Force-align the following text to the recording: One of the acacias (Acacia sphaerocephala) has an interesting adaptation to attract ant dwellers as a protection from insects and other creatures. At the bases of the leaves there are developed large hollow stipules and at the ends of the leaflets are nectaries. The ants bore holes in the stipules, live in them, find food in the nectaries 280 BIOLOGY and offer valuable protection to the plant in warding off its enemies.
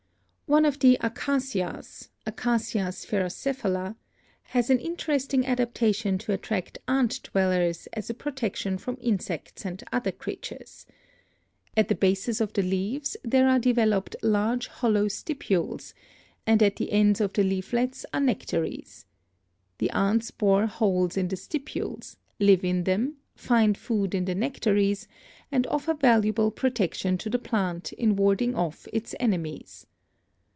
One 0.53 0.65
of 0.65 0.79
the 0.79 0.97
acacias 0.99 2.09
(Acacia 2.25 2.91
sphaerocephala) 2.91 3.95
has 4.43 4.69
an 4.69 4.79
interesting 4.79 5.45
adaptation 5.45 6.17
to 6.17 6.33
attract 6.33 6.77
ant 6.89 7.23
dwellers 7.23 7.87
as 7.93 8.09
a 8.09 8.13
protection 8.13 8.77
from 8.77 8.97
insects 8.99 9.65
and 9.65 9.81
other 9.93 10.11
creatures. 10.11 10.85
At 11.77 11.87
the 11.87 11.95
bases 11.95 12.41
of 12.41 12.51
the 12.51 12.63
leaves 12.63 13.15
there 13.23 13.47
are 13.47 13.59
developed 13.59 14.17
large 14.21 14.67
hollow 14.67 15.07
stipules 15.07 15.93
and 16.45 16.61
at 16.61 16.75
the 16.75 16.91
ends 16.91 17.21
of 17.21 17.31
the 17.31 17.45
leaflets 17.45 18.05
are 18.13 18.19
nectaries. 18.19 19.05
The 19.77 19.89
ants 19.91 20.31
bore 20.31 20.65
holes 20.67 21.15
in 21.15 21.29
the 21.29 21.37
stipules, 21.37 22.17
live 22.41 22.65
in 22.65 22.83
them, 22.83 23.15
find 23.37 23.77
food 23.77 24.13
in 24.13 24.25
the 24.25 24.35
nectaries 24.35 25.07
280 25.49 25.49
BIOLOGY 25.49 25.55
and 25.55 25.67
offer 25.67 25.93
valuable 25.93 26.51
protection 26.51 27.17
to 27.19 27.29
the 27.29 27.39
plant 27.39 27.93
in 27.93 28.17
warding 28.17 28.53
off 28.53 28.85
its 28.91 29.15
enemies. 29.17 29.87